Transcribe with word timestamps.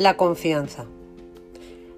La 0.00 0.16
confianza. 0.16 0.86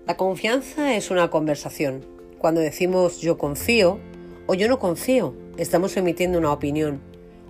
La 0.08 0.16
confianza 0.16 0.96
es 0.96 1.12
una 1.12 1.30
conversación. 1.30 2.04
Cuando 2.36 2.60
decimos 2.60 3.20
yo 3.20 3.38
confío 3.38 4.00
o 4.48 4.54
yo 4.54 4.66
no 4.66 4.80
confío, 4.80 5.36
estamos 5.56 5.96
emitiendo 5.96 6.36
una 6.38 6.52
opinión, 6.52 7.00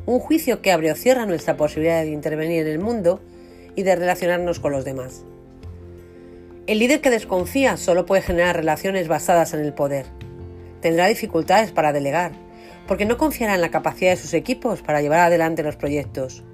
un 0.04 0.18
juicio 0.18 0.60
que 0.60 0.70
abre 0.70 0.92
o 0.92 0.94
cierra 0.94 1.24
nuestra 1.24 1.56
posibilidad 1.56 2.02
de 2.02 2.10
intervenir 2.10 2.66
en 2.66 2.72
el 2.72 2.80
mundo 2.80 3.22
y 3.76 3.82
de 3.82 3.96
relacionarnos 3.96 4.60
con 4.60 4.72
los 4.72 4.84
demás. 4.84 5.24
El 6.66 6.80
líder 6.80 7.00
que 7.00 7.08
desconfía 7.08 7.78
solo 7.78 8.04
puede 8.04 8.20
generar 8.20 8.54
relaciones 8.54 9.08
basadas 9.08 9.54
en 9.54 9.60
el 9.60 9.72
poder. 9.72 10.04
Tendrá 10.82 11.06
dificultades 11.06 11.72
para 11.72 11.94
delegar, 11.94 12.32
porque 12.86 13.06
no 13.06 13.16
confiará 13.16 13.54
en 13.54 13.62
la 13.62 13.70
capacidad 13.70 14.10
de 14.10 14.18
sus 14.18 14.34
equipos 14.34 14.82
para 14.82 15.00
llevar 15.00 15.20
adelante 15.20 15.62
los 15.62 15.76
proyectos. 15.76 16.44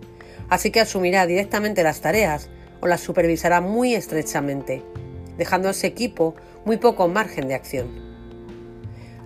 Así 0.49 0.71
que 0.71 0.79
asumirá 0.79 1.27
directamente 1.27 1.83
las 1.83 2.01
tareas 2.01 2.49
o 2.81 2.87
las 2.87 3.01
supervisará 3.01 3.61
muy 3.61 3.95
estrechamente, 3.95 4.83
dejando 5.37 5.69
a 5.69 5.71
ese 5.73 5.87
equipo 5.87 6.35
muy 6.65 6.77
poco 6.77 7.09
margen 7.09 7.49
de 7.49 7.55
acción. 7.55 7.89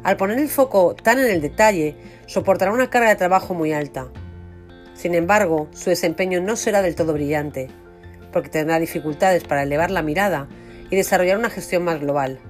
Al 0.03 0.17
poner 0.17 0.39
el 0.39 0.49
foco 0.49 0.95
tan 0.95 1.19
en 1.19 1.27
el 1.27 1.41
detalle, 1.41 1.97
soportará 2.27 2.73
una 2.73 2.91
carga 2.91 3.11
de 3.11 3.17
trabajo 3.17 3.55
muy 3.55 3.73
alta. 3.73 4.09
Sin 4.95 5.15
embargo, 5.15 5.69
su 5.73 5.91
desempeño 5.91 6.41
no 6.41 6.57
será 6.57 6.83
del 6.83 6.95
todo 6.95 7.13
brillante, 7.13 7.69
porque 8.33 8.49
tendrá 8.49 8.81
dificultades 8.81 9.45
para 9.45 9.63
elevar 9.63 9.91
la 9.91 10.03
mirada 10.03 10.49
y 10.91 10.97
desarrollar 10.97 11.39
una 11.39 11.51
gestión 11.51 11.85
más 11.85 12.01
global, 12.01 12.41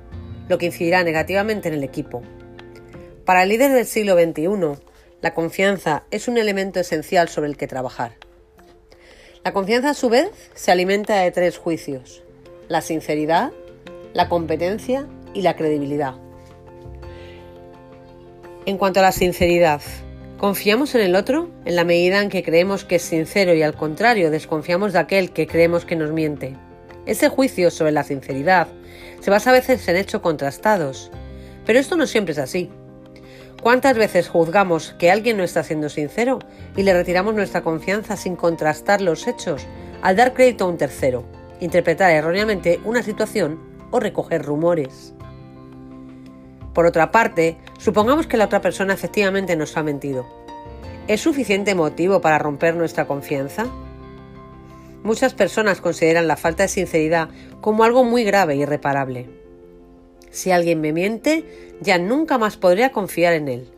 lo 0.49 0.59
que 0.59 0.67
incidirá 0.67 1.05
negativamente 1.05 1.69
en 1.69 1.75
el 1.75 1.85
equipo. 1.85 2.23
Para 3.25 3.43
el 3.43 3.51
líder 3.51 3.73
del 3.73 3.87
siglo 3.87 4.15
XXI, 4.15 4.83
la 5.21 5.35
confianza 5.35 6.05
es 6.11 6.27
un 6.27 6.39
elemento 6.39 6.81
esencial 6.81 7.29
sobre 7.29 7.49
el 7.49 7.57
que 7.57 7.69
trabajar. 7.69 8.13
La 9.45 9.53
confianza 9.53 9.91
a 9.91 9.95
su 9.95 10.09
vez 10.09 10.31
se 10.55 10.71
alimenta 10.71 11.19
de 11.19 11.33
tres 11.33 11.59
juicios, 11.59 12.23
la 12.69 12.81
sinceridad, 12.81 13.51
la 14.13 14.29
competencia 14.29 15.09
y 15.35 15.43
la 15.43 15.57
credibilidad. 15.57 16.15
En 18.67 18.79
cuanto 18.79 19.01
a 19.01 19.03
la 19.03 19.11
sinceridad, 19.11 19.81
¿confiamos 20.39 20.95
en 20.95 21.01
el 21.01 21.17
otro 21.17 21.51
en 21.65 21.75
la 21.75 21.83
medida 21.83 22.23
en 22.23 22.29
que 22.29 22.45
creemos 22.45 22.85
que 22.85 22.97
es 22.97 23.03
sincero 23.03 23.53
y 23.53 23.63
al 23.63 23.75
contrario 23.75 24.31
desconfiamos 24.31 24.93
de 24.93 25.01
aquel 25.01 25.33
que 25.33 25.49
creemos 25.49 25.85
que 25.85 25.97
nos 25.97 26.13
miente? 26.13 26.57
Ese 27.05 27.29
juicio 27.29 27.73
sobre 27.73 27.91
la 27.91 28.05
sinceridad 28.05 28.69
se 29.19 29.31
basa 29.33 29.51
a 29.51 29.55
veces 29.55 29.89
en 29.89 29.97
hechos 29.97 30.21
contrastados, 30.21 31.11
pero 31.67 31.81
esto 31.81 31.97
no 31.97 32.07
siempre 32.07 32.31
es 32.31 32.39
así. 32.39 32.71
¿Cuántas 33.63 33.97
veces 33.97 34.29
juzgamos 34.29 34.93
que 34.99 35.13
alguien 35.13 35.37
no 35.37 35.45
está 35.45 35.63
siendo 35.63 35.89
sincero 35.89 36.41
y 36.77 36.83
le 36.83 36.93
retiramos 36.93 37.37
nuestra 37.37 37.63
confianza 37.63 38.17
sin 38.17 38.35
contrastar 38.35 39.01
los 39.01 39.29
hechos 39.29 39.69
al 40.03 40.17
dar 40.17 40.35
crédito 40.35 40.65
a 40.65 40.69
un 40.69 40.79
tercero, 40.79 41.23
interpretar 41.61 42.11
erróneamente 42.11 42.81
una 42.85 43.05
situación 43.05 43.61
o 43.93 44.01
recoger 44.01 44.43
rumores? 44.43 45.15
Por 46.75 46.87
otra 46.87 47.13
parte, 47.13 47.57
supongamos 47.79 48.27
que 48.27 48.37
la 48.37 48.47
otra 48.47 48.61
persona 48.61 48.95
efectivamente 48.95 49.55
nos 49.55 49.77
ha 49.77 49.85
mentido. 49.85 50.27
¿Es 51.07 51.21
suficiente 51.21 51.77
motivo 51.77 52.21
para 52.21 52.41
romper 52.41 52.75
nuestra 52.75 53.07
confianza? 53.07 53.67
Muchas 55.05 55.35
personas 55.35 55.81
consideran 55.81 56.27
la 56.27 56.37
falta 56.37 56.65
de 56.65 56.69
sinceridad 56.69 57.29
como 57.61 57.85
algo 57.85 58.03
muy 58.03 58.25
grave 58.25 58.55
e 58.55 58.57
irreparable. 58.57 59.42
Si 60.33 60.51
alguien 60.51 60.81
me 60.81 60.93
miente, 60.93 61.45
ya 61.83 61.99
nunca 61.99 62.39
más 62.39 62.57
podría 62.57 62.91
confiar 62.91 63.35
en 63.35 63.49
él. 63.49 63.69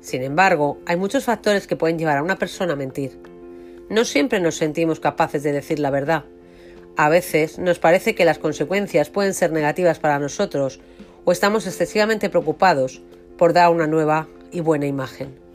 Sin 0.00 0.22
embargo, 0.22 0.78
hay 0.84 0.96
muchos 0.96 1.24
factores 1.24 1.66
que 1.66 1.76
pueden 1.76 1.98
llevar 1.98 2.18
a 2.18 2.22
una 2.22 2.36
persona 2.36 2.74
a 2.74 2.76
mentir. 2.76 3.18
No 3.88 4.04
siempre 4.04 4.40
nos 4.40 4.56
sentimos 4.56 4.98
capaces 4.98 5.44
de 5.44 5.52
decir 5.52 5.78
la 5.78 5.90
verdad. 5.90 6.24
A 6.96 7.08
veces 7.08 7.58
nos 7.60 7.78
parece 7.78 8.16
que 8.16 8.24
las 8.24 8.38
consecuencias 8.38 9.10
pueden 9.10 9.32
ser 9.32 9.52
negativas 9.52 10.00
para 10.00 10.18
nosotros 10.18 10.80
o 11.24 11.30
estamos 11.30 11.66
excesivamente 11.66 12.30
preocupados 12.30 13.00
por 13.38 13.52
dar 13.52 13.70
una 13.70 13.86
nueva 13.86 14.28
y 14.50 14.60
buena 14.60 14.86
imagen. 14.86 15.45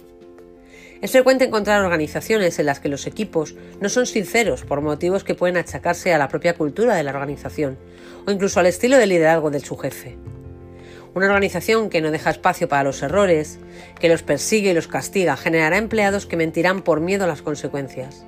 Es 1.01 1.12
frecuente 1.12 1.45
encontrar 1.45 1.84
organizaciones 1.84 2.59
en 2.59 2.67
las 2.67 2.79
que 2.79 2.88
los 2.88 3.07
equipos 3.07 3.56
no 3.79 3.89
son 3.89 4.06
sinceros 4.06 4.63
por 4.63 4.81
motivos 4.81 5.23
que 5.23 5.34
pueden 5.34 5.57
achacarse 5.57 6.13
a 6.13 6.19
la 6.19 6.28
propia 6.28 6.56
cultura 6.56 6.95
de 6.95 7.01
la 7.01 7.09
organización 7.09 7.79
o 8.28 8.31
incluso 8.31 8.59
al 8.59 8.67
estilo 8.67 8.97
de 8.97 9.07
liderazgo 9.07 9.50
de 9.50 9.62
su 9.62 9.75
jefe. 9.78 10.19
Una 11.16 11.25
organización 11.25 11.89
que 11.89 12.01
no 12.01 12.12
deja 12.12 12.29
espacio 12.29 12.69
para 12.69 12.84
los 12.84 13.01
errores, 13.01 13.57
que 14.00 14.09
los 14.09 14.22
persigue 14.22 14.72
y 14.72 14.73
los 14.75 14.88
castiga, 14.88 15.35
generará 15.38 15.78
empleados 15.78 16.28
que 16.28 16.38
mentirán 16.38 16.84
por 16.84 17.01
miedo 17.01 17.23
a 17.23 17.28
las 17.28 17.41
consecuencias. 17.41 18.23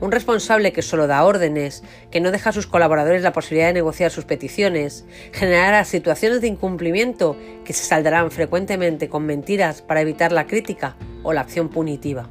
Un 0.00 0.12
responsable 0.12 0.72
que 0.72 0.80
solo 0.80 1.06
da 1.06 1.24
órdenes, 1.24 1.82
que 2.10 2.20
no 2.20 2.30
deja 2.30 2.50
a 2.50 2.52
sus 2.54 2.66
colaboradores 2.66 3.22
la 3.22 3.32
posibilidad 3.32 3.68
de 3.68 3.74
negociar 3.74 4.10
sus 4.10 4.24
peticiones, 4.24 5.04
generará 5.32 5.84
situaciones 5.84 6.40
de 6.40 6.46
incumplimiento 6.46 7.36
que 7.64 7.74
se 7.74 7.84
saldarán 7.84 8.30
frecuentemente 8.30 9.10
con 9.10 9.26
mentiras 9.26 9.82
para 9.82 10.00
evitar 10.00 10.32
la 10.32 10.46
crítica 10.46 10.96
o 11.22 11.34
la 11.34 11.42
acción 11.42 11.68
punitiva. 11.68 12.30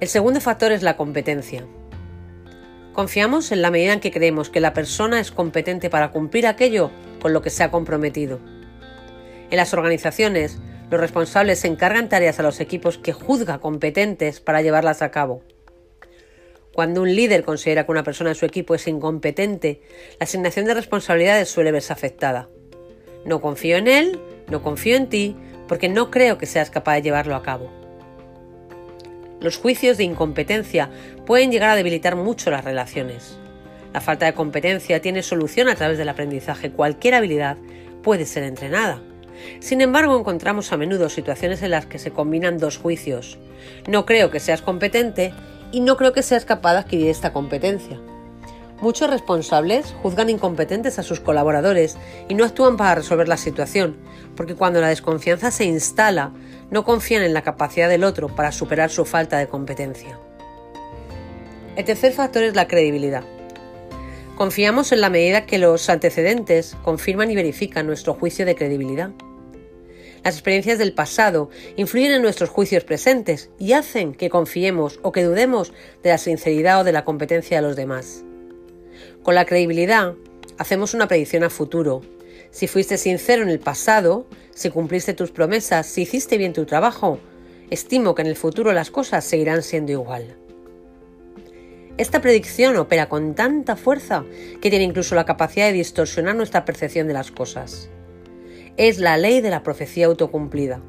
El 0.00 0.08
segundo 0.08 0.40
factor 0.40 0.72
es 0.72 0.82
la 0.82 0.96
competencia. 0.96 1.66
Confiamos 2.94 3.52
en 3.52 3.62
la 3.62 3.70
medida 3.70 3.92
en 3.92 4.00
que 4.00 4.10
creemos 4.10 4.48
que 4.48 4.60
la 4.60 4.72
persona 4.72 5.20
es 5.20 5.30
competente 5.30 5.90
para 5.90 6.10
cumplir 6.10 6.46
aquello 6.46 6.90
con 7.20 7.32
lo 7.32 7.42
que 7.42 7.50
se 7.50 7.62
ha 7.62 7.70
comprometido. 7.70 8.40
En 9.50 9.56
las 9.56 9.74
organizaciones, 9.74 10.58
los 10.90 11.00
responsables 11.00 11.64
encargan 11.64 12.08
tareas 12.08 12.38
a 12.38 12.42
los 12.42 12.60
equipos 12.60 12.98
que 12.98 13.12
juzga 13.12 13.58
competentes 13.58 14.40
para 14.40 14.62
llevarlas 14.62 15.02
a 15.02 15.10
cabo. 15.10 15.42
Cuando 16.72 17.02
un 17.02 17.14
líder 17.14 17.44
considera 17.44 17.84
que 17.84 17.90
una 17.90 18.04
persona 18.04 18.30
en 18.30 18.36
su 18.36 18.46
equipo 18.46 18.74
es 18.74 18.86
incompetente, 18.86 19.82
la 20.18 20.24
asignación 20.24 20.64
de 20.64 20.74
responsabilidades 20.74 21.48
suele 21.48 21.72
verse 21.72 21.92
afectada. 21.92 22.48
No 23.24 23.40
confío 23.40 23.76
en 23.76 23.88
él, 23.88 24.20
no 24.48 24.62
confío 24.62 24.96
en 24.96 25.08
ti, 25.08 25.36
porque 25.66 25.88
no 25.88 26.10
creo 26.10 26.38
que 26.38 26.46
seas 26.46 26.70
capaz 26.70 26.94
de 26.94 27.02
llevarlo 27.02 27.34
a 27.34 27.42
cabo. 27.42 27.70
Los 29.40 29.58
juicios 29.58 29.98
de 29.98 30.04
incompetencia 30.04 30.90
pueden 31.26 31.50
llegar 31.52 31.70
a 31.70 31.76
debilitar 31.76 32.16
mucho 32.16 32.50
las 32.50 32.64
relaciones. 32.64 33.38
La 33.92 34.00
falta 34.00 34.26
de 34.26 34.34
competencia 34.34 35.00
tiene 35.00 35.22
solución 35.22 35.68
a 35.68 35.74
través 35.74 35.98
del 35.98 36.08
aprendizaje. 36.08 36.70
Cualquier 36.70 37.14
habilidad 37.14 37.56
puede 38.02 38.24
ser 38.24 38.44
entrenada. 38.44 39.02
Sin 39.60 39.80
embargo, 39.80 40.18
encontramos 40.18 40.72
a 40.72 40.76
menudo 40.76 41.08
situaciones 41.08 41.62
en 41.62 41.70
las 41.70 41.86
que 41.86 41.98
se 41.98 42.10
combinan 42.10 42.58
dos 42.58 42.78
juicios. 42.78 43.38
No 43.86 44.06
creo 44.06 44.30
que 44.30 44.40
seas 44.40 44.62
competente 44.62 45.32
y 45.72 45.80
no 45.80 45.96
creo 45.96 46.12
que 46.12 46.22
seas 46.22 46.44
capaz 46.44 46.72
de 46.72 46.78
adquirir 46.78 47.08
esta 47.08 47.32
competencia. 47.32 48.00
Muchos 48.80 49.10
responsables 49.10 49.92
juzgan 50.02 50.30
incompetentes 50.30 51.00
a 51.00 51.02
sus 51.02 51.18
colaboradores 51.18 51.96
y 52.28 52.34
no 52.34 52.44
actúan 52.44 52.76
para 52.76 52.94
resolver 52.94 53.26
la 53.26 53.36
situación, 53.36 53.96
porque 54.36 54.54
cuando 54.54 54.80
la 54.80 54.88
desconfianza 54.88 55.50
se 55.50 55.64
instala, 55.64 56.32
no 56.70 56.84
confían 56.84 57.24
en 57.24 57.34
la 57.34 57.42
capacidad 57.42 57.88
del 57.88 58.04
otro 58.04 58.28
para 58.28 58.52
superar 58.52 58.90
su 58.90 59.04
falta 59.04 59.36
de 59.38 59.48
competencia. 59.48 60.20
El 61.74 61.84
tercer 61.84 62.12
factor 62.12 62.44
es 62.44 62.54
la 62.54 62.68
credibilidad. 62.68 63.24
Confiamos 64.36 64.92
en 64.92 65.00
la 65.00 65.10
medida 65.10 65.46
que 65.46 65.58
los 65.58 65.90
antecedentes 65.90 66.76
confirman 66.84 67.32
y 67.32 67.34
verifican 67.34 67.88
nuestro 67.88 68.14
juicio 68.14 68.46
de 68.46 68.54
credibilidad. 68.54 69.10
Las 70.24 70.34
experiencias 70.34 70.78
del 70.78 70.92
pasado 70.92 71.50
influyen 71.76 72.12
en 72.12 72.22
nuestros 72.22 72.50
juicios 72.50 72.84
presentes 72.84 73.50
y 73.58 73.72
hacen 73.72 74.14
que 74.14 74.30
confiemos 74.30 74.98
o 75.02 75.12
que 75.12 75.22
dudemos 75.22 75.72
de 76.02 76.10
la 76.10 76.18
sinceridad 76.18 76.80
o 76.80 76.84
de 76.84 76.92
la 76.92 77.04
competencia 77.04 77.58
de 77.58 77.66
los 77.66 77.76
demás. 77.76 78.24
Con 79.22 79.34
la 79.34 79.46
credibilidad 79.46 80.14
hacemos 80.58 80.94
una 80.94 81.08
predicción 81.08 81.44
a 81.44 81.50
futuro. 81.50 82.02
Si 82.50 82.66
fuiste 82.66 82.96
sincero 82.96 83.42
en 83.42 83.48
el 83.48 83.60
pasado, 83.60 84.26
si 84.54 84.70
cumpliste 84.70 85.14
tus 85.14 85.30
promesas, 85.30 85.86
si 85.86 86.02
hiciste 86.02 86.38
bien 86.38 86.52
tu 86.52 86.64
trabajo, 86.64 87.20
estimo 87.70 88.14
que 88.14 88.22
en 88.22 88.28
el 88.28 88.36
futuro 88.36 88.72
las 88.72 88.90
cosas 88.90 89.24
seguirán 89.24 89.62
siendo 89.62 89.92
igual. 89.92 90.36
Esta 91.98 92.20
predicción 92.20 92.76
opera 92.76 93.08
con 93.08 93.34
tanta 93.34 93.76
fuerza 93.76 94.24
que 94.60 94.70
tiene 94.70 94.84
incluso 94.84 95.14
la 95.14 95.24
capacidad 95.24 95.66
de 95.66 95.72
distorsionar 95.72 96.36
nuestra 96.36 96.64
percepción 96.64 97.08
de 97.08 97.14
las 97.14 97.32
cosas. 97.32 97.90
Es 98.78 99.00
la 99.00 99.16
ley 99.16 99.40
de 99.40 99.50
la 99.50 99.64
profecía 99.64 100.06
autocumplida. 100.06 100.80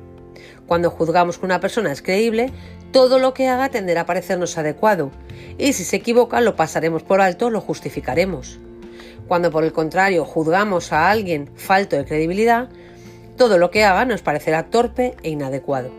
Cuando 0.67 0.91
juzgamos 0.91 1.39
que 1.39 1.45
una 1.47 1.59
persona 1.59 1.91
es 1.91 2.03
creíble, 2.03 2.51
todo 2.91 3.17
lo 3.17 3.33
que 3.33 3.47
haga 3.47 3.69
tenderá 3.69 4.01
a 4.01 4.05
parecernos 4.05 4.59
adecuado, 4.59 5.09
y 5.57 5.73
si 5.73 5.83
se 5.83 5.95
equivoca 5.95 6.39
lo 6.39 6.55
pasaremos 6.55 7.01
por 7.01 7.19
alto, 7.19 7.49
lo 7.49 7.61
justificaremos. 7.61 8.59
Cuando 9.27 9.49
por 9.49 9.63
el 9.63 9.73
contrario 9.73 10.23
juzgamos 10.23 10.93
a 10.93 11.09
alguien 11.09 11.49
falto 11.55 11.95
de 11.95 12.05
credibilidad, 12.05 12.69
todo 13.37 13.57
lo 13.57 13.71
que 13.71 13.83
haga 13.83 14.05
nos 14.05 14.21
parecerá 14.21 14.69
torpe 14.69 15.15
e 15.23 15.31
inadecuado. 15.31 15.89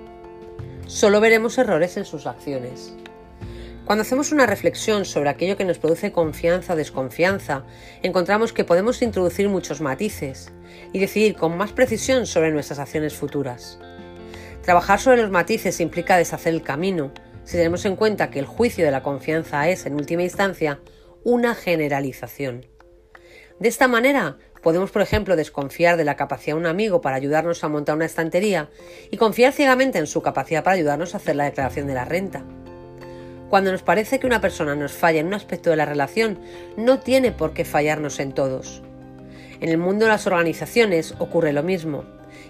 Solo 0.87 1.21
veremos 1.21 1.59
errores 1.59 1.97
en 1.97 2.05
sus 2.05 2.27
acciones. 2.29 2.95
Cuando 3.91 4.03
hacemos 4.03 4.31
una 4.31 4.47
reflexión 4.47 5.05
sobre 5.05 5.31
aquello 5.31 5.57
que 5.57 5.65
nos 5.65 5.81
produce 5.81 6.13
confianza 6.13 6.75
o 6.75 6.77
desconfianza, 6.77 7.65
encontramos 8.05 8.53
que 8.53 8.63
podemos 8.63 9.03
introducir 9.03 9.49
muchos 9.49 9.81
matices 9.81 10.53
y 10.93 11.01
decidir 11.01 11.35
con 11.35 11.57
más 11.57 11.73
precisión 11.73 12.25
sobre 12.25 12.53
nuestras 12.53 12.79
acciones 12.79 13.15
futuras. 13.15 13.81
Trabajar 14.63 15.01
sobre 15.01 15.21
los 15.23 15.33
matices 15.33 15.81
implica 15.81 16.17
deshacer 16.17 16.55
el 16.55 16.63
camino, 16.63 17.13
si 17.43 17.57
tenemos 17.57 17.85
en 17.85 17.97
cuenta 17.97 18.31
que 18.31 18.39
el 18.39 18.47
juicio 18.47 18.85
de 18.85 18.93
la 18.93 19.03
confianza 19.03 19.69
es, 19.69 19.85
en 19.87 19.95
última 19.95 20.23
instancia, 20.23 20.79
una 21.25 21.57
generalización. 21.57 22.67
De 23.59 23.69
esta 23.69 23.89
manera, 23.89 24.39
podemos, 24.63 24.93
por 24.93 25.03
ejemplo, 25.03 25.35
desconfiar 25.35 25.97
de 25.97 26.05
la 26.05 26.15
capacidad 26.15 26.55
de 26.55 26.61
un 26.61 26.67
amigo 26.67 27.01
para 27.01 27.17
ayudarnos 27.17 27.65
a 27.65 27.69
montar 27.69 27.97
una 27.97 28.07
estantería 28.07 28.71
y 29.11 29.17
confiar 29.17 29.53
ciegamente 29.53 29.99
en 29.99 30.07
su 30.07 30.23
capacidad 30.23 30.63
para 30.63 30.77
ayudarnos 30.77 31.15
a 31.15 31.17
hacer 31.17 31.35
la 31.35 31.47
declaración 31.47 31.89
de 31.89 31.95
la 31.95 32.05
renta. 32.05 32.45
Cuando 33.51 33.73
nos 33.73 33.83
parece 33.83 34.21
que 34.21 34.29
una 34.29 34.41
persona 34.41 34.77
nos 34.77 34.93
falla 34.93 35.19
en 35.19 35.27
un 35.27 35.35
aspecto 35.35 35.71
de 35.71 35.77
la 35.77 35.85
relación, 35.85 36.39
no 36.77 37.01
tiene 37.01 37.33
por 37.33 37.53
qué 37.53 37.65
fallarnos 37.65 38.21
en 38.21 38.33
todos. 38.33 38.81
En 39.61 39.69
el 39.69 39.77
mundo 39.77 40.05
de 40.05 40.13
las 40.13 40.29
organizaciones 40.29 41.17
ocurre 41.19 41.53
lo 41.53 41.65
mismo, 41.65 42.05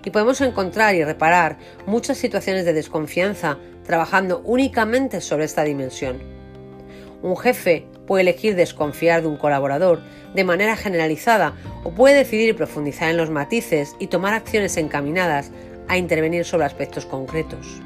y 0.05 0.11
podemos 0.11 0.43
encontrar 0.43 0.94
y 0.94 1.02
reparar 1.02 1.56
muchas 1.87 2.19
situaciones 2.19 2.67
de 2.67 2.75
desconfianza 2.75 3.56
trabajando 3.87 4.43
únicamente 4.44 5.23
sobre 5.23 5.47
esta 5.47 5.64
dimensión. 5.64 6.19
Un 7.23 7.37
jefe 7.37 7.87
puede 8.06 8.23
elegir 8.23 8.55
desconfiar 8.55 9.23
de 9.23 9.29
un 9.29 9.38
colaborador 9.38 10.02
de 10.35 10.44
manera 10.44 10.76
generalizada 10.76 11.55
o 11.82 11.93
puede 11.93 12.17
decidir 12.17 12.56
profundizar 12.56 13.08
en 13.11 13.17
los 13.17 13.31
matices 13.31 13.97
y 13.99 14.08
tomar 14.08 14.35
acciones 14.35 14.76
encaminadas 14.76 15.50
a 15.88 15.97
intervenir 15.97 16.44
sobre 16.44 16.67
aspectos 16.67 17.06
concretos. 17.06 17.81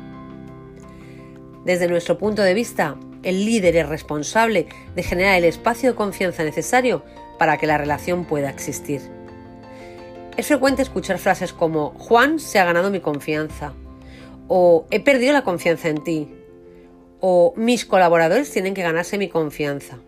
Desde 1.65 1.89
nuestro 1.89 2.19
punto 2.19 2.43
de 2.43 2.55
vista, 2.55 2.97
el 3.23 3.47
líder 3.47 3.77
es 3.77 3.89
responsable 3.89 4.67
de 4.95 5.03
generar 5.03 5.37
el 5.39 5.45
espacio 5.45 5.91
de 5.91 5.97
confianza 5.97 6.45
necesario 6.45 7.05
para 7.39 7.57
que 7.57 7.67
la 7.67 7.79
relación 7.79 8.27
pueda 8.27 8.51
existir. 8.51 9.01
Es 10.37 10.47
frecuente 10.47 10.83
escuchar 10.83 11.19
frases 11.19 11.53
como 11.53 11.91
Juan 11.99 12.39
se 12.39 12.59
ha 12.59 12.65
ganado 12.65 12.91
mi 12.91 13.01
confianza 13.01 13.73
o 14.47 14.87
he 14.91 15.01
perdido 15.01 15.33
la 15.33 15.45
confianza 15.45 15.89
en 15.89 16.05
ti 16.05 16.29
o 17.21 17.55
mis 17.57 17.87
colaboradores 17.87 18.51
tienen 18.51 18.75
que 18.75 18.83
ganarse 18.83 19.17
mi 19.17 19.29
confianza. 19.29 19.99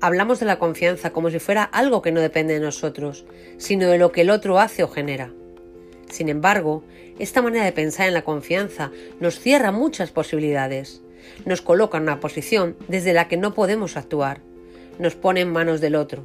Hablamos 0.00 0.38
de 0.38 0.46
la 0.46 0.58
confianza 0.58 1.10
como 1.10 1.30
si 1.30 1.40
fuera 1.40 1.64
algo 1.64 2.02
que 2.02 2.12
no 2.12 2.20
depende 2.20 2.54
de 2.54 2.60
nosotros, 2.60 3.24
sino 3.56 3.88
de 3.88 3.98
lo 3.98 4.12
que 4.12 4.20
el 4.20 4.30
otro 4.30 4.60
hace 4.60 4.84
o 4.84 4.88
genera. 4.88 5.32
Sin 6.10 6.28
embargo, 6.28 6.84
esta 7.18 7.42
manera 7.42 7.64
de 7.64 7.72
pensar 7.72 8.08
en 8.08 8.14
la 8.14 8.24
confianza 8.24 8.90
nos 9.20 9.38
cierra 9.38 9.70
muchas 9.70 10.10
posibilidades, 10.10 11.02
nos 11.44 11.62
coloca 11.62 11.96
en 11.98 12.04
una 12.04 12.20
posición 12.20 12.76
desde 12.88 13.12
la 13.12 13.28
que 13.28 13.36
no 13.36 13.54
podemos 13.54 13.96
actuar, 13.96 14.40
nos 14.98 15.14
pone 15.14 15.40
en 15.40 15.52
manos 15.52 15.80
del 15.80 15.94
otro. 15.94 16.24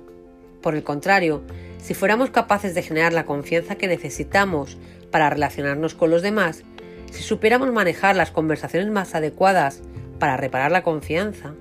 Por 0.61 0.75
el 0.75 0.83
contrario, 0.83 1.43
si 1.77 1.93
fuéramos 1.93 2.31
capaces 2.31 2.75
de 2.75 2.81
generar 2.81 3.13
la 3.13 3.25
confianza 3.25 3.75
que 3.75 3.87
necesitamos 3.87 4.77
para 5.11 5.29
relacionarnos 5.29 5.93
con 5.93 6.09
los 6.09 6.21
demás, 6.21 6.63
si 7.11 7.23
supiéramos 7.23 7.71
manejar 7.71 8.15
las 8.15 8.31
conversaciones 8.31 8.89
más 8.89 9.15
adecuadas 9.15 9.81
para 10.19 10.37
reparar 10.37 10.71
la 10.71 10.83
confianza, 10.83 11.53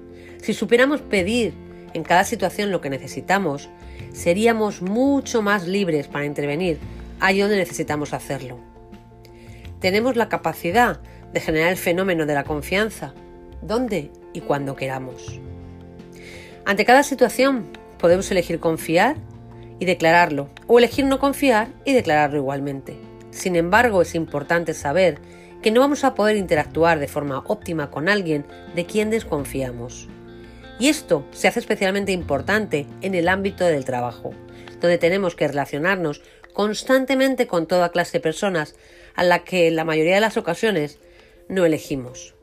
si 0.42 0.54
supiéramos 0.54 1.00
pedir 1.00 1.54
en 1.94 2.02
cada 2.02 2.24
situación 2.24 2.70
lo 2.70 2.80
que 2.80 2.90
necesitamos, 2.90 3.68
seríamos 4.12 4.82
mucho 4.82 5.42
más 5.42 5.66
libres 5.66 6.08
para 6.08 6.26
intervenir 6.26 6.78
allí 7.20 7.40
donde 7.40 7.56
necesitamos 7.56 8.12
hacerlo. 8.12 8.67
Tenemos 9.80 10.16
la 10.16 10.28
capacidad 10.28 11.00
de 11.32 11.40
generar 11.40 11.70
el 11.70 11.76
fenómeno 11.76 12.26
de 12.26 12.34
la 12.34 12.44
confianza, 12.44 13.14
donde 13.62 14.10
y 14.32 14.40
cuando 14.40 14.74
queramos. 14.74 15.40
Ante 16.64 16.84
cada 16.84 17.02
situación 17.02 17.66
podemos 17.98 18.30
elegir 18.30 18.60
confiar 18.60 19.16
y 19.78 19.84
declararlo, 19.84 20.50
o 20.66 20.78
elegir 20.78 21.04
no 21.04 21.18
confiar 21.18 21.68
y 21.84 21.92
declararlo 21.92 22.38
igualmente. 22.38 22.96
Sin 23.30 23.54
embargo, 23.54 24.02
es 24.02 24.14
importante 24.14 24.74
saber 24.74 25.20
que 25.62 25.70
no 25.70 25.80
vamos 25.80 26.04
a 26.04 26.14
poder 26.14 26.36
interactuar 26.36 26.98
de 26.98 27.08
forma 27.08 27.42
óptima 27.46 27.90
con 27.90 28.08
alguien 28.08 28.46
de 28.74 28.86
quien 28.86 29.10
desconfiamos. 29.10 30.08
Y 30.80 30.88
esto 30.88 31.24
se 31.32 31.48
hace 31.48 31.60
especialmente 31.60 32.12
importante 32.12 32.86
en 33.00 33.14
el 33.14 33.28
ámbito 33.28 33.64
del 33.64 33.84
trabajo, 33.84 34.32
donde 34.80 34.98
tenemos 34.98 35.34
que 35.34 35.48
relacionarnos 35.48 36.22
constantemente 36.58 37.46
con 37.46 37.68
toda 37.68 37.92
clase 37.92 38.18
de 38.18 38.20
personas 38.20 38.74
a 39.14 39.22
la 39.22 39.44
que 39.44 39.68
en 39.68 39.76
la 39.76 39.84
mayoría 39.84 40.16
de 40.16 40.20
las 40.20 40.36
ocasiones 40.36 40.98
no 41.48 41.64
elegimos. 41.64 42.34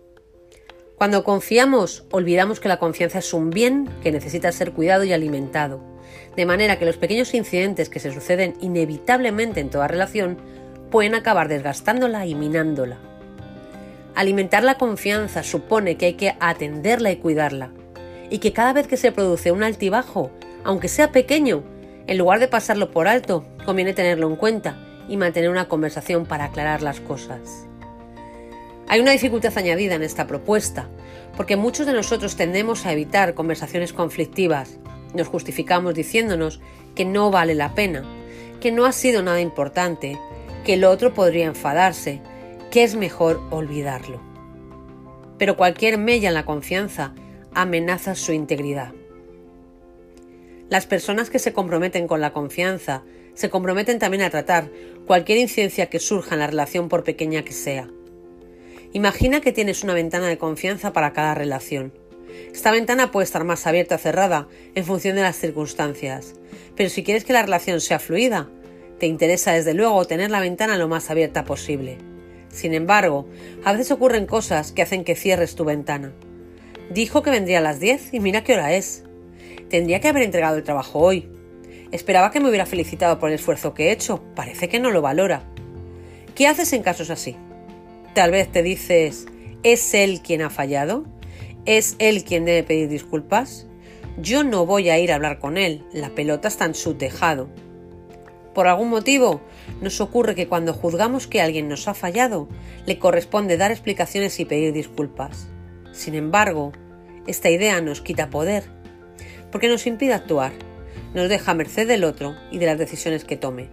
Cuando 0.95 1.25
confiamos, 1.25 2.06
olvidamos 2.12 2.62
que 2.62 2.69
la 2.69 2.79
confianza 2.79 3.19
es 3.19 3.33
un 3.33 3.50
bien 3.50 3.89
que 4.01 4.13
necesita 4.13 4.53
ser 4.53 4.71
cuidado 4.71 5.03
y 5.03 5.12
alimentado, 5.12 5.81
de 6.38 6.45
manera 6.45 6.79
que 6.79 6.85
los 6.85 6.95
pequeños 6.95 7.33
incidentes 7.33 7.89
que 7.89 8.00
se 8.00 8.13
suceden 8.13 8.56
inevitablemente 8.62 9.59
en 9.59 9.69
toda 9.69 9.89
relación 9.89 10.38
pueden 10.91 11.13
acabar 11.13 11.50
desgastándola 11.50 12.25
y 12.25 12.35
minándola. 12.35 13.00
Alimentar 14.15 14.63
la 14.63 14.77
confianza 14.77 15.44
supone 15.44 15.97
que 15.97 16.06
hay 16.06 16.13
que 16.13 16.38
atenderla 16.39 17.12
y 17.12 17.17
cuidarla, 17.17 17.71
y 18.29 18.38
que 18.38 18.53
cada 18.53 18.71
vez 18.71 18.88
que 18.88 18.95
se 18.95 19.12
produce 19.12 19.51
un 19.51 19.62
altibajo, 19.62 20.31
aunque 20.63 20.88
sea 20.88 21.12
pequeño, 21.12 21.65
en 22.07 22.17
lugar 22.17 22.39
de 22.39 22.47
pasarlo 22.47 22.91
por 22.91 23.07
alto, 23.07 23.45
conviene 23.65 23.93
tenerlo 23.93 24.27
en 24.27 24.35
cuenta 24.35 24.77
y 25.09 25.17
mantener 25.17 25.49
una 25.49 25.67
conversación 25.67 26.25
para 26.25 26.45
aclarar 26.45 26.81
las 26.81 26.99
cosas. 26.99 27.67
Hay 28.87 28.99
una 28.99 29.11
dificultad 29.11 29.57
añadida 29.57 29.95
en 29.95 30.03
esta 30.03 30.27
propuesta, 30.27 30.87
porque 31.35 31.55
muchos 31.55 31.87
de 31.87 31.93
nosotros 31.93 32.35
tendemos 32.35 32.85
a 32.85 32.91
evitar 32.91 33.33
conversaciones 33.33 33.93
conflictivas. 33.93 34.77
Nos 35.13 35.27
justificamos 35.27 35.95
diciéndonos 35.95 36.61
que 36.93 37.05
no 37.05 37.31
vale 37.31 37.55
la 37.55 37.73
pena, 37.73 38.03
que 38.61 38.71
no 38.71 38.85
ha 38.85 38.91
sido 38.91 39.23
nada 39.23 39.41
importante, 39.41 40.19
que 40.63 40.75
el 40.75 40.83
otro 40.83 41.13
podría 41.13 41.45
enfadarse, 41.45 42.21
que 42.69 42.83
es 42.83 42.95
mejor 42.95 43.41
olvidarlo. 43.49 44.21
Pero 45.37 45.57
cualquier 45.57 45.97
mella 45.97 46.29
en 46.29 46.35
la 46.35 46.45
confianza 46.45 47.13
amenaza 47.53 48.15
su 48.15 48.31
integridad. 48.31 48.93
Las 50.69 50.88
personas 50.88 51.29
que 51.29 51.39
se 51.39 51.53
comprometen 51.53 52.07
con 52.07 52.21
la 52.21 52.33
confianza 52.33 53.03
se 53.35 53.50
comprometen 53.50 54.00
también 54.00 54.23
a 54.23 54.29
tratar 54.29 54.71
cualquier 55.06 55.38
incidencia 55.38 55.88
que 55.88 56.00
surja 56.00 56.35
en 56.35 56.39
la 56.39 56.47
relación 56.47 56.89
por 56.89 57.03
pequeña 57.03 57.44
que 57.44 57.53
sea. 57.53 57.88
Imagina 58.94 59.41
que 59.41 59.51
tienes 59.51 59.83
una 59.83 59.94
ventana 59.94 60.27
de 60.27 60.38
confianza 60.38 60.94
para 60.94 61.13
cada 61.13 61.35
relación. 61.35 61.94
Esta 62.53 62.71
ventana 62.71 63.12
puede 63.12 63.25
estar 63.25 63.44
más 63.44 63.67
abierta 63.67 63.95
o 63.95 63.97
cerrada 64.00 64.47
en 64.73 64.85
función 64.85 65.15
de 65.15 65.21
las 65.21 65.35
circunstancias, 65.35 66.33
pero 66.75 66.89
si 66.89 67.03
quieres 67.03 67.25
que 67.25 67.33
la 67.33 67.44
relación 67.44 67.81
sea 67.81 68.00
fluida, 68.00 68.50
te 69.00 69.06
interesa 69.06 69.51
desde 69.53 69.73
luego 69.73 70.06
tener 70.06 70.31
la 70.31 70.39
ventana 70.39 70.77
lo 70.77 70.88
más 70.88 71.09
abierta 71.12 71.45
posible. 71.45 71.97
Sin 72.50 72.73
embargo, 72.73 73.27
a 73.65 73.73
veces 73.73 73.91
ocurren 73.91 74.25
cosas 74.25 74.71
que 74.71 74.81
hacen 74.81 75.03
que 75.03 75.15
cierres 75.15 75.56
tu 75.56 75.65
ventana. 75.65 76.13
Dijo 76.89 77.22
que 77.22 77.31
vendría 77.31 77.60
a 77.60 77.62
las 77.62 77.79
10 77.79 78.13
y 78.13 78.19
mira 78.19 78.43
qué 78.43 78.53
hora 78.53 78.74
es. 78.74 79.04
Tendría 79.69 80.00
que 80.00 80.07
haber 80.07 80.24
entregado 80.24 80.57
el 80.57 80.63
trabajo 80.63 81.00
hoy. 81.00 81.29
Esperaba 81.91 82.31
que 82.31 82.39
me 82.39 82.50
hubiera 82.50 82.65
felicitado 82.65 83.19
por 83.19 83.29
el 83.29 83.36
esfuerzo 83.36 83.74
que 83.74 83.88
he 83.88 83.91
hecho. 83.91 84.24
Parece 84.36 84.69
que 84.69 84.79
no 84.79 84.91
lo 84.91 85.01
valora. 85.01 85.43
¿Qué 86.36 86.48
haces 86.48 86.74
en 86.74 86.84
casos 86.84 87.10
así? 87.10 87.36
Tal 88.13 88.31
vez 88.31 88.51
te 88.51 88.63
dices, 88.63 89.25
¿es 89.63 89.93
él 89.93 90.22
quien 90.22 90.41
ha 90.41 90.50
fallado? 90.50 91.05
¿Es 91.65 91.95
él 92.00 92.24
quien 92.24 92.45
debe 92.45 92.63
pedir 92.63 92.89
disculpas? 92.89 93.67
Yo 94.17 94.43
no 94.43 94.65
voy 94.65 94.89
a 94.89 95.00
ir 95.00 95.12
a 95.12 95.15
hablar 95.15 95.39
con 95.39 95.57
él. 95.57 95.84
La 95.91 96.10
pelota 96.10 96.48
está 96.48 96.65
en 96.65 96.75
su 96.75 96.93
tejado. 96.95 97.50
Por 98.53 98.67
algún 98.67 98.89
motivo, 98.89 99.41
nos 99.81 100.00
ocurre 100.00 100.36
que 100.36 100.48
cuando 100.48 100.74
juzgamos 100.74 101.27
que 101.27 101.41
alguien 101.41 101.67
nos 101.67 101.89
ha 101.89 101.93
fallado, 101.93 102.48
le 102.86 103.00
corresponde 103.00 103.57
dar 103.57 103.72
explicaciones 103.72 104.39
y 104.39 104.45
pedir 104.45 104.72
disculpas. 104.72 105.48
Sin 105.91 106.15
embargo, 106.15 106.72
esta 107.27 107.50
idea 107.50 107.81
nos 107.81 108.00
quita 108.00 108.29
poder, 108.29 108.63
porque 109.55 109.69
nos 109.69 109.88
impide 109.88 110.12
actuar, 110.12 110.51
nos 111.13 111.29
deja 111.29 111.51
a 111.51 111.55
merced 111.55 111.88
del 111.88 112.03
otro 112.03 112.35
y 112.51 112.57
de 112.57 112.65
las 112.65 112.77
decisiones 112.77 113.24
que 113.24 113.38
tome. 113.38 113.69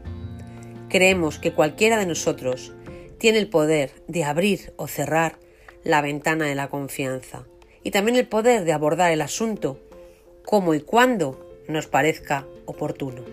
Creemos 0.89 1.41
que 1.41 1.55
cualquiera 1.55 1.99
de 1.99 2.07
nosotros 2.07 2.73
tiene 3.19 3.39
el 3.39 3.49
poder 3.49 3.91
de 4.07 4.23
abrir 4.23 4.73
o 4.77 4.87
cerrar 4.87 5.41
la 5.83 6.01
ventana 6.01 6.47
de 6.47 6.55
la 6.55 6.69
confianza 6.69 7.49
y 7.83 7.91
también 7.91 8.17
el 8.17 8.29
poder 8.29 8.65
de 8.65 8.73
abordar 8.73 9.11
el 9.11 9.23
asunto 9.23 9.81
como 10.45 10.73
y 10.75 10.83
cuando 10.83 11.45
nos 11.67 11.89
parezca 11.89 12.47
oportuno. 12.65 13.25